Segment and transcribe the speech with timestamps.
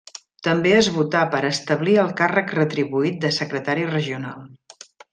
[0.45, 4.45] També es votà per establir el càrrec retribuït de secretari regional.